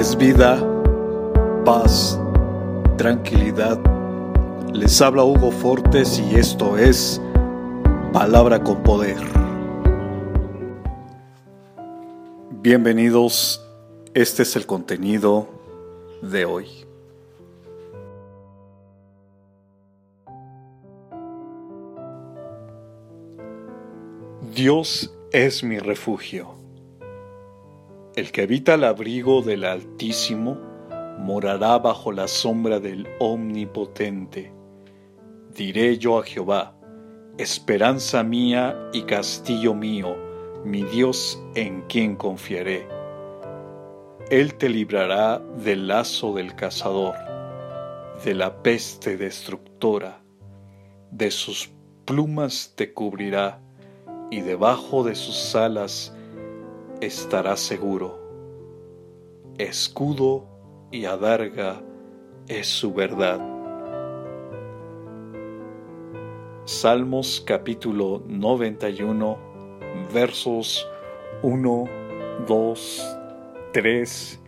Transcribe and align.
es 0.00 0.16
vida, 0.16 0.58
paz, 1.62 2.18
tranquilidad. 2.96 3.78
Les 4.72 4.98
habla 5.02 5.24
Hugo 5.24 5.50
Fortes 5.50 6.18
y 6.18 6.36
esto 6.36 6.78
es 6.78 7.20
Palabra 8.10 8.64
con 8.64 8.82
Poder. 8.82 9.18
Bienvenidos, 12.62 13.62
este 14.14 14.44
es 14.44 14.56
el 14.56 14.64
contenido 14.64 15.46
de 16.22 16.46
hoy. 16.46 16.66
Dios 24.54 25.14
es 25.30 25.62
mi 25.62 25.78
refugio. 25.78 26.59
El 28.16 28.32
que 28.32 28.42
habita 28.42 28.74
el 28.74 28.82
abrigo 28.82 29.40
del 29.40 29.64
Altísimo 29.64 30.58
morará 31.20 31.78
bajo 31.78 32.10
la 32.10 32.26
sombra 32.26 32.80
del 32.80 33.06
Omnipotente. 33.20 34.52
Diré 35.54 35.96
yo 35.96 36.18
a 36.18 36.24
Jehová, 36.24 36.74
esperanza 37.38 38.24
mía 38.24 38.76
y 38.92 39.02
castillo 39.02 39.74
mío, 39.74 40.16
mi 40.64 40.82
Dios 40.82 41.40
en 41.54 41.82
quien 41.82 42.16
confiaré. 42.16 42.88
Él 44.28 44.54
te 44.54 44.68
librará 44.68 45.38
del 45.38 45.86
lazo 45.86 46.34
del 46.34 46.56
cazador, 46.56 47.14
de 48.24 48.34
la 48.34 48.60
peste 48.60 49.18
destructora, 49.18 50.20
de 51.12 51.30
sus 51.30 51.70
plumas 52.06 52.72
te 52.74 52.92
cubrirá, 52.92 53.60
y 54.32 54.40
debajo 54.40 55.04
de 55.04 55.14
sus 55.14 55.54
alas 55.54 56.12
estará 57.00 57.56
seguro. 57.56 58.18
Escudo 59.58 60.46
y 60.90 61.04
adarga 61.04 61.82
es 62.48 62.66
su 62.66 62.92
verdad. 62.92 63.40
Salmos 66.64 67.42
capítulo 67.46 68.22
91 68.26 69.38
versos 70.12 70.86
1, 71.42 71.84
2, 72.46 73.18
3 73.72 74.42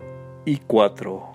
y 0.44 0.56
4. 0.58 1.32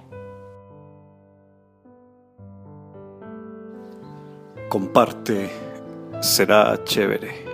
Comparte, 4.70 5.50
será 6.22 6.84
chévere. 6.84 7.47